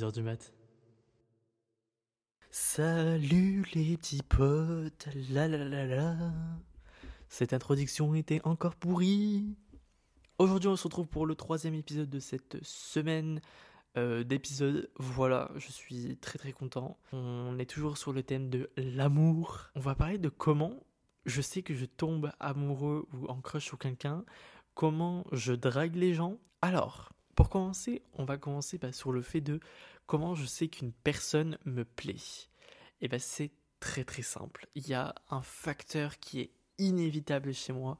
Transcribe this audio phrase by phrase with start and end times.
[0.00, 0.54] 6h du mat.
[2.50, 6.16] Salut les petits potes, la la la la.
[7.28, 9.56] Cette introduction était encore pourrie.
[10.38, 13.42] Aujourd'hui, on se retrouve pour le troisième épisode de cette semaine
[13.98, 14.90] euh, d'épisodes.
[14.96, 16.98] Voilà, je suis très très content.
[17.12, 19.68] On est toujours sur le thème de l'amour.
[19.74, 20.82] On va parler de comment
[21.26, 24.24] je sais que je tombe amoureux ou en crush sur quelqu'un,
[24.74, 26.38] comment je drague les gens.
[26.62, 29.60] Alors, pour commencer, on va commencer bah, sur le fait de
[30.04, 32.20] comment je sais qu'une personne me plaît.
[33.00, 33.50] Et ben c'est
[33.80, 34.66] très très simple.
[34.74, 37.96] Il y a un facteur qui est inévitable chez moi,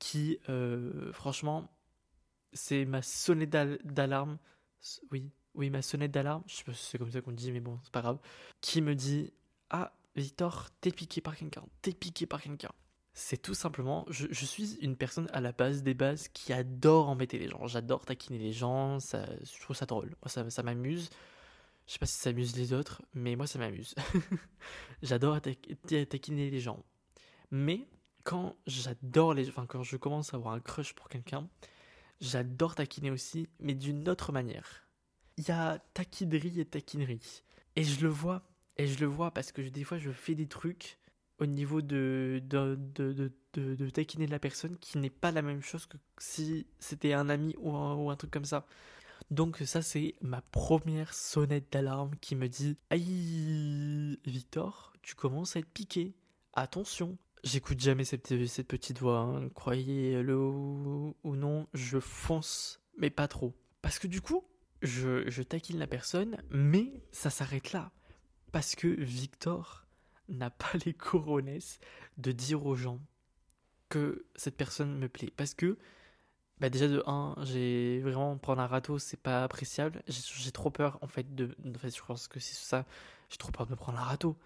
[0.00, 1.70] qui euh, franchement
[2.52, 3.50] c'est ma sonnette
[3.86, 4.38] d'alarme.
[5.12, 6.42] Oui, oui, ma sonnette d'alarme.
[6.48, 8.18] Je sais pas si c'est comme ça qu'on dit, mais bon, c'est pas grave.
[8.60, 9.32] Qui me dit
[9.70, 12.72] Ah, Victor, t'es piqué par quelqu'un, t'es piqué par quelqu'un.
[13.12, 17.38] C'est tout simplement, je, suis une personne à la base des bases qui adore embêter
[17.38, 17.66] les gens.
[17.66, 20.14] J'adore taquiner les gens, ça, je trouve ça drôle.
[20.22, 21.10] Moi, ça, m'amuse.
[21.86, 23.94] Je sais pas si ça amuse les autres, mais moi, ça m'amuse.
[25.02, 26.84] j'adore taquiner les gens.
[27.50, 27.88] Mais
[28.22, 31.48] quand j'adore les, enfin, quand je commence à avoir un crush pour quelqu'un,
[32.20, 34.86] j'adore taquiner aussi, mais d'une autre manière.
[35.36, 37.42] Il y a taquinerie et taquinerie.
[37.74, 38.42] Et je le vois,
[38.76, 40.99] et je le vois parce que des fois, je fais des trucs
[41.40, 45.62] au niveau de, de, de, de, de taquiner la personne qui n'est pas la même
[45.62, 48.66] chose que si c'était un ami ou un, truc comme ça.
[49.30, 55.60] Donc ça c'est ma première sonnette d'alarme qui me dit Aïe Victor, tu commences à
[55.60, 56.14] être piqué.
[56.52, 57.16] Attention.
[57.42, 59.48] J'écoute jamais cette, cette petite voix, hein.
[59.54, 63.54] croyez-le ou, non, je fonce, mais pas trop.
[63.80, 64.44] Parce que du coup,
[64.82, 67.92] je, je taquine la personne, mais ça s'arrête là.
[68.52, 69.79] Parce que Victor,
[70.30, 71.80] n'a pas les coronesses
[72.18, 73.00] de dire aux gens
[73.88, 75.32] que cette personne me plaît.
[75.36, 75.78] Parce que,
[76.60, 80.02] bah déjà de 1, j'ai vraiment prendre un râteau, c'est pas appréciable.
[80.08, 81.54] J'ai trop peur, en fait, de.
[81.66, 82.86] En fait, je pense que c'est ça.
[83.28, 84.36] J'ai trop peur de me prendre un râteau.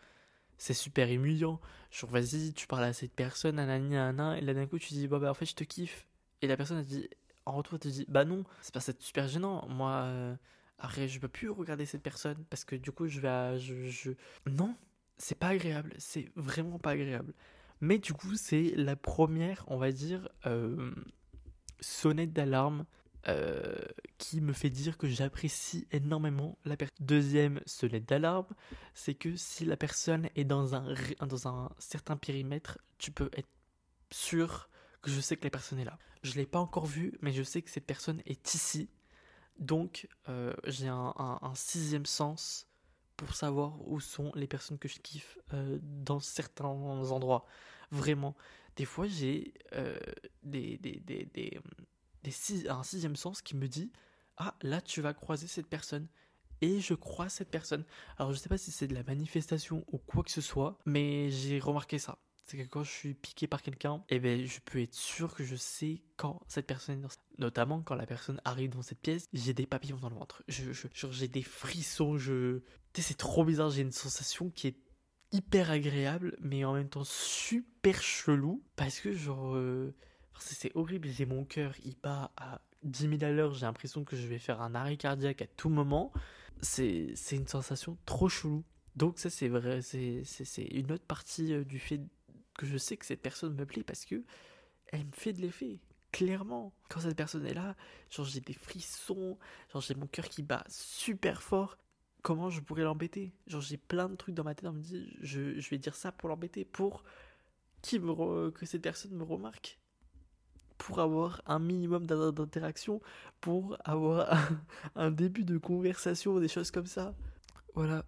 [0.59, 1.61] C'est super humiliant.
[1.91, 5.09] Genre, vas-y, tu parles à cette personne, nanani, nanana, et là d'un coup, tu dis,
[5.09, 6.07] bah, en fait, je te kiffe.
[6.43, 7.09] Et la personne, elle dit,
[7.47, 9.67] en retour, elle te dit, bah non, c'est pas super gênant.
[9.69, 10.37] Moi, euh,
[10.79, 13.59] après, je peux plus regarder cette personne parce que du coup, je vais.
[13.59, 14.13] je, je...
[14.47, 14.75] Non,
[15.19, 17.35] c'est pas agréable, c'est vraiment pas agréable.
[17.81, 20.93] Mais du coup, c'est la première, on va dire, euh,
[21.81, 22.87] sonnette d'alarme
[23.29, 23.75] euh,
[24.19, 26.97] qui me fait dire que j'apprécie énormément la personne.
[27.01, 28.47] Deuxième sonnette d'alarme,
[28.95, 30.95] c'est que si la personne est dans un,
[31.27, 33.49] dans un certain périmètre, tu peux être
[34.11, 34.69] sûr
[35.01, 35.99] que je sais que la personne est là.
[36.23, 38.91] Je ne l'ai pas encore vue, mais je sais que cette personne est ici.
[39.59, 42.67] Donc, euh, j'ai un, un, sixième sens
[43.17, 47.47] pour savoir où sont les personnes que je kiffe euh, dans certains endroits.
[47.91, 48.35] Vraiment.
[48.77, 49.99] Des fois, j'ai euh,
[50.43, 51.61] des, des, des, des,
[52.69, 53.93] un sixième sens qui me dit
[54.37, 56.09] Ah, là, tu vas croiser cette personne.
[56.61, 57.85] Et je crois cette personne.
[58.17, 61.31] Alors, je sais pas si c'est de la manifestation ou quoi que ce soit, mais
[61.31, 64.81] j'ai remarqué ça c'est que quand je suis piqué par quelqu'un, eh ben, je peux
[64.81, 68.71] être sûr que je sais quand cette personne est dans Notamment quand la personne arrive
[68.71, 70.45] dans cette pièce, j'ai des papillons dans le ventre.
[70.47, 70.71] Je,
[71.11, 72.61] j'ai des frissons, je...
[72.97, 74.77] C'est trop bizarre, j'ai une sensation qui est
[75.33, 79.57] hyper agréable, mais en même temps super chelou, parce que genre...
[79.57, 79.95] Euh,
[80.39, 84.17] c'est horrible, j'ai mon cœur, il bat à 10 000 à l'heure, j'ai l'impression que
[84.17, 86.13] je vais faire un arrêt cardiaque à tout moment.
[86.61, 88.65] C'est une sensation trop chelou.
[88.97, 90.23] Donc ça c'est vrai, c'est
[90.71, 92.01] une autre partie euh, du fait
[92.55, 94.23] que je sais que cette personne me plaît parce que
[94.89, 95.81] elle me fait de l'effet.
[96.13, 97.75] Clairement, quand cette personne est là,
[98.11, 99.39] genre j'ai des frissons,
[99.73, 101.77] genre j'ai mon cœur qui bat super fort.
[102.23, 103.33] Comment je pourrais l'embêter?
[103.47, 105.97] Genre j'ai plein de trucs dans ma tête, on me dit je, je vais dire
[105.97, 107.05] ça pour l'embêter, pour
[107.83, 109.79] qui me que cette personne me remarque,
[110.79, 113.01] pour avoir un minimum d'interaction,
[113.41, 114.49] pour avoir
[114.95, 117.15] un début de conversation, des choses comme ça.
[117.75, 118.05] Voilà,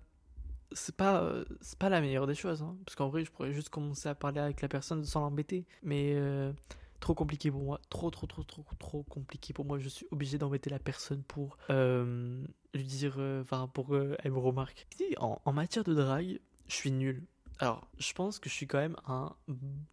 [0.73, 3.53] c'est pas euh, c'est pas la meilleure des choses hein, parce qu'en vrai je pourrais
[3.53, 5.67] juste commencer à parler avec la personne sans l'embêter.
[5.83, 6.53] Mais euh,
[7.01, 7.81] trop compliqué pour moi.
[7.91, 9.79] Trop trop trop trop trop compliqué pour moi.
[9.79, 14.87] Je suis obligé d'embêter la personne pour euh, lui dire enfin pour qu'elle me remarque.
[15.19, 17.23] En, en, matière de drague je suis nul.
[17.59, 19.35] Alors je pense que je suis quand même un,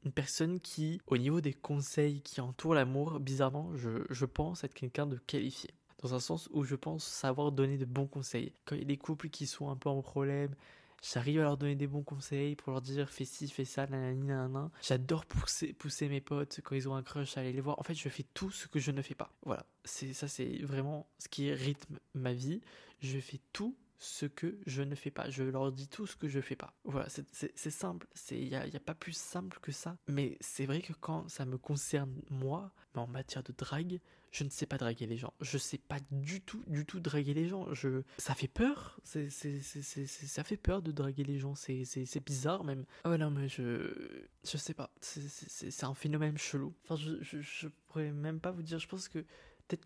[0.03, 4.73] une personne qui au niveau des conseils qui entourent l'amour bizarrement je, je pense être
[4.73, 5.69] quelqu'un de qualifié
[6.03, 8.53] dans un sens où je pense savoir donner de bons conseils.
[8.65, 10.53] Quand il y a des couples qui sont un peu en problème,
[11.01, 14.27] j'arrive à leur donner des bons conseils pour leur dire fais ci, fais ça, nanani,
[14.27, 14.69] nanana.
[14.81, 17.79] J'adore pousser, pousser mes potes quand ils ont un crush à aller les voir.
[17.79, 19.31] En fait, je fais tout ce que je ne fais pas.
[19.45, 22.59] Voilà, c'est ça, c'est vraiment ce qui rythme ma vie.
[22.99, 25.29] Je fais tout ce que je ne fais pas.
[25.29, 26.73] Je leur dis tout ce que je fais pas.
[26.83, 28.07] Voilà, c'est simple.
[28.31, 29.97] Il n'y a, y a pas plus simple que ça.
[30.07, 33.99] Mais c'est vrai que quand ça me concerne moi, en matière de drague,
[34.31, 35.33] je ne sais pas draguer les gens.
[35.41, 37.73] Je sais pas du tout, du tout draguer les gens.
[37.73, 38.01] Je...
[38.17, 38.99] Ça fait peur.
[39.03, 41.55] C'est, ça fait peur de draguer les gens.
[41.55, 41.85] C'est,
[42.25, 42.85] bizarre même.
[43.03, 44.27] Ah ouais, non, mais je.
[44.43, 44.91] Je sais pas.
[45.01, 46.73] C'est, un phénomène chelou.
[46.83, 48.79] Enfin, je, je, je pourrais même pas vous dire.
[48.79, 49.23] Je pense que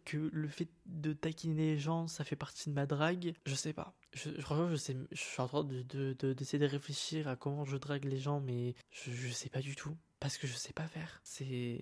[0.04, 3.34] que le fait de taquiner les gens, ça fait partie de ma drague.
[3.45, 3.94] Je sais pas.
[4.13, 7.66] Je, je, je, sais, je suis en train d'essayer de, de, de, réfléchir à comment
[7.66, 9.95] je drague les gens, mais je, sais pas du tout.
[10.19, 11.22] Parce que je sais pas faire.
[11.24, 11.80] C'est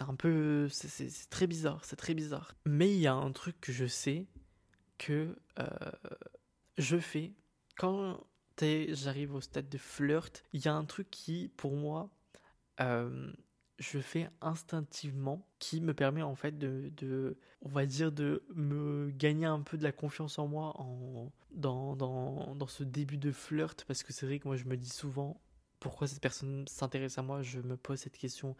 [0.00, 0.68] un peu.
[0.70, 1.84] C'est très bizarre.
[1.84, 2.54] C'est très bizarre.
[2.64, 4.26] Mais il y a un truc que je sais
[4.98, 5.66] que euh,
[6.78, 7.34] je fais
[7.76, 8.26] quand
[8.58, 10.42] j'arrive au stade de flirt.
[10.52, 12.10] Il y a un truc qui, pour moi,
[12.80, 13.32] euh,
[13.78, 19.46] je fais instinctivement qui me permet en fait de, on va dire de me gagner
[19.46, 20.74] un peu de la confiance en moi
[21.52, 23.84] dans, dans, dans ce début de flirt.
[23.84, 25.40] Parce que c'est vrai que moi je me dis souvent
[25.78, 27.42] pourquoi cette personne s'intéresse à moi?
[27.42, 28.56] Je me pose cette question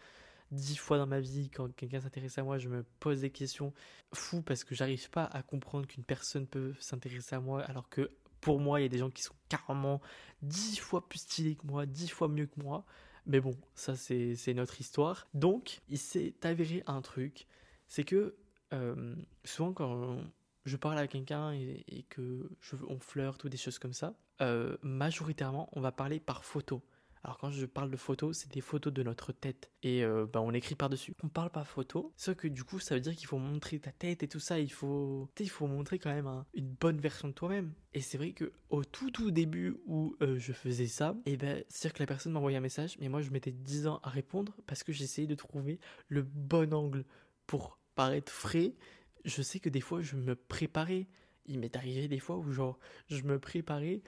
[0.51, 1.49] dix fois dans ma vie.
[1.49, 3.73] Quand quelqu'un s'intéresse à moi je me pose des questions
[4.13, 7.63] fous parce que j'arrive pas à comprendre qu'une personne peut s'intéresser à moi.
[7.63, 8.11] Alors que
[8.43, 10.03] pour moi il y a des gens qui sont carrément
[10.43, 12.85] dix fois plus stylés que moi dix fois mieux que moi
[13.27, 15.27] mais bon, ça c'est notre histoire.
[15.35, 17.47] Donc, il s'est avéré un truc,
[17.89, 18.37] c'est que
[18.73, 19.15] euh,
[19.45, 20.19] souvent quand
[20.65, 24.77] je parle à quelqu'un et, que je, on flirte ou des choses comme ça, euh,
[24.83, 26.83] majoritairement on va parler par photo.
[27.27, 30.41] Alors quand je parle de photos, c'est des photos de notre tête et euh, bah,
[30.41, 31.13] on écrit par-dessus.
[31.25, 33.91] On parle pas photo, sauf que du coup ça veut dire qu'il faut montrer ta
[33.91, 37.33] tête et tout ça, il faut, il faut montrer quand même une bonne version de
[37.33, 37.73] toi-même.
[37.95, 41.37] Et c'est vrai que au tout tout début où euh, je faisais ça, et eh
[41.37, 44.11] ben c'est-à-dire que la personne m'envoyait un message, mais moi je mettais 10 ans à
[44.11, 47.05] répondre parce que j'essayais de trouver le bon angle
[47.49, 48.73] pour paraître frais.
[49.25, 51.09] Je sais que des fois je me préparais.
[51.47, 52.79] Il m'est arrivé des fois où genre
[53.09, 54.03] je me préparais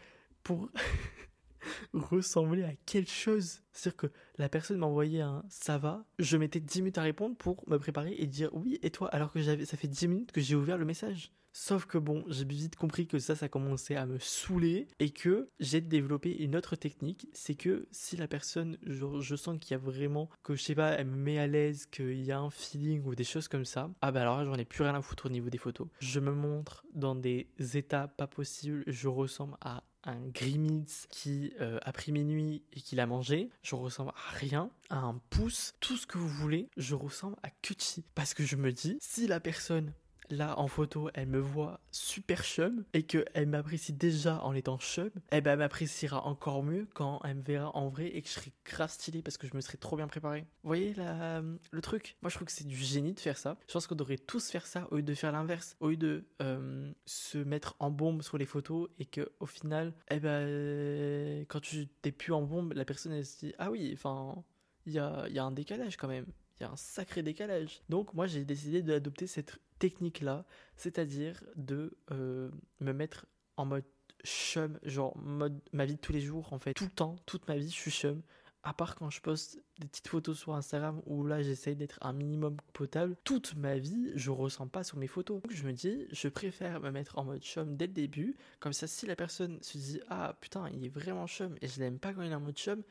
[0.44, 0.70] pour
[1.93, 3.61] ressembler à quelque chose.
[3.73, 4.06] C'est-à-dire que
[4.38, 8.15] la personne m'envoyait un ça va, je mettais 10 minutes à répondre pour me préparer
[8.19, 10.79] et dire oui et toi alors que j'avais ça fait 10 minutes que j'ai ouvert
[10.79, 11.32] le message.
[11.61, 15.49] Sauf que bon, j'ai vite compris que ça, ça commençait à me saouler et que
[15.59, 17.26] j'ai développé une autre technique.
[17.32, 20.91] C'est que si la personne, je sens qu'il y a vraiment, que je sais pas,
[20.93, 23.91] elle me met à l'aise, qu'il y a un feeling ou des choses comme ça,
[24.03, 25.88] ah bah alors j'en ai plus rien à foutre au niveau des photos.
[25.99, 31.78] Je me montre dans des états pas possibles, je ressemble à un Grimitz qui euh,
[31.82, 35.96] a pris minuit et qui l'a mangé, je ressemble à rien, à un pouce, tout
[35.96, 38.04] ce que vous voulez, je ressemble à Cutie.
[38.14, 39.92] Parce que je me dis, si la personne
[40.30, 45.10] là en photo elle me voit super chum et qu'elle m'apprécie déjà en étant chum,
[45.32, 48.34] eh ben elle m'appréciera encore mieux quand elle me verra en vrai et que je
[48.34, 50.40] serai grave stylé parce que je me serai trop bien préparé.
[50.62, 52.16] Vous voyez la, le truc?
[52.22, 53.56] Moi je trouve que c'est du génie de faire ça.
[53.66, 56.25] Je pense qu'on devrait tous faire ça au lieu de faire l'inverse, au lieu de
[56.42, 61.60] euh, se mettre en bombe sur les photos et que au final, eh ben quand
[61.60, 64.42] tu t'es plus en bombe, la personne elle se dit ah oui, enfin
[64.86, 66.26] il y a, y a un décalage quand même
[66.58, 67.82] il y a un sacré décalage.
[67.88, 70.44] Donc moi j'ai décidé d'adopter cette technique-là,
[70.76, 73.26] c'est-à-dire de euh, me mettre
[73.56, 73.84] en mode
[74.25, 77.46] chum, genre mode ma vie de tous les jours en fait, tout le temps, toute
[77.48, 78.22] ma vie je suis chum.
[78.64, 82.12] À part quand je poste des petites photos sur Instagram où là j'essaye d'être un
[82.12, 85.40] minimum potable, toute ma vie je ressens pas sur mes photos.
[85.40, 88.72] Donc je me dis, je préfère me mettre en mode chum dès le début, comme
[88.72, 91.98] ça si la personne se dit ah putain il est vraiment chum et je l'aime
[91.98, 92.82] pas quand il est en mode chum,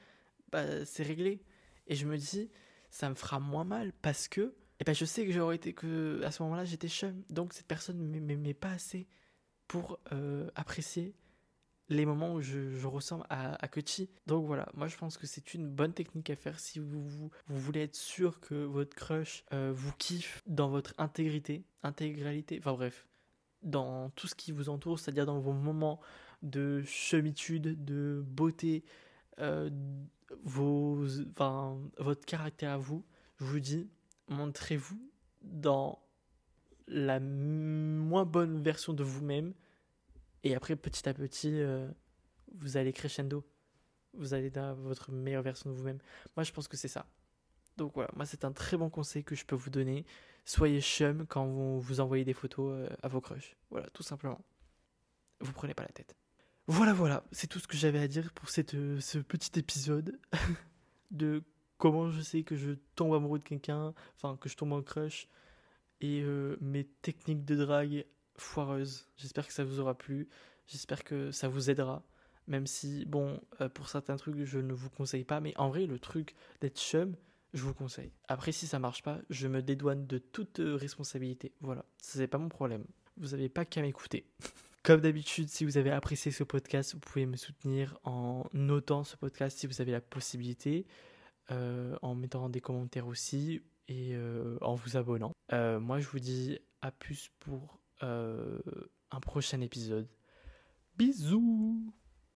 [0.52, 1.42] bah c'est réglé.
[1.88, 2.50] Et je me dis,
[2.90, 6.22] ça me fera moins mal parce que et ben je sais que j'aurais été que
[6.24, 7.24] à ce moment-là j'étais chum.
[7.30, 9.08] Donc cette personne ne m'aimait pas assez
[9.68, 11.16] pour euh, apprécier
[11.90, 13.70] les moments où je, ressemble à, à
[14.26, 17.32] Donc voilà, moi je pense que c'est une bonne technique à faire si vous, vous,
[17.48, 23.08] voulez être sûr que votre crush euh, vous kiffe dans votre intégrité, intégralité, enfin bref,
[23.64, 26.02] dans tout ce qui vous entoure, c'est-à-dire dans vos moments
[26.42, 28.84] de chemitude, de beauté,
[29.40, 29.70] euh,
[30.44, 33.06] vos, enfin, votre caractère à vous,
[33.40, 33.90] je vous dis,
[34.28, 35.00] montrez-vous
[35.42, 36.00] dans
[36.88, 39.54] la moins bonne version de vous-même.
[40.44, 41.90] Et après, petit à petit, euh,
[42.54, 43.46] vous allez crescendo.
[44.14, 46.00] Vous allez dans votre meilleure version de vous-même.
[46.36, 47.06] Moi, je pense que c'est ça.
[47.76, 50.06] Donc voilà, moi, c'est un très bon conseil que je peux vous donner.
[50.46, 53.56] Soyez chum quand vous, vous envoyez des photos euh, à vos crushs.
[53.70, 54.42] Voilà, tout simplement.
[55.42, 56.16] Vous prenez pas la tête.
[56.68, 60.20] Voilà, voilà, c'est tout ce que j'avais à dire pour cette, euh, ce petit épisode
[61.12, 61.44] de
[61.78, 65.28] comment je sais que je tombe amoureux de quelqu'un, enfin que je tombe en crush,
[66.02, 68.06] et euh, mes techniques de drague
[68.38, 69.08] foireuses.
[69.18, 70.28] J'espère que ça vous aura plu,
[70.68, 72.04] j'espère que ça vous aidera,
[72.48, 75.86] même si, bon, euh, pour certains trucs, je ne vous conseille pas, mais en vrai,
[75.86, 77.16] le truc d'être chum,
[77.54, 78.12] je vous conseille.
[78.28, 81.54] Après, si ça marche pas, je me dédouane de toute responsabilité.
[81.62, 82.86] Voilà, c'est pas mon problème.
[83.18, 84.26] Vous avez pas qu'à m'écouter.
[84.84, 89.18] Comme d'habitude, si vous avez apprécié ce podcast, vous pouvez me soutenir en notant ce
[89.18, 91.17] podcast si vous avez la possibilité, euh,
[91.50, 95.34] en mettant des commentaires aussi et euh, en vous abonnant.
[95.54, 100.08] Euh, moi, je vous dis à plus pour un prochain épisode.
[100.98, 101.92] Bisous